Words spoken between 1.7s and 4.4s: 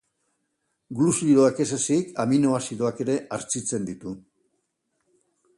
ezik, aminoazidoak ere hartzitzen ditu.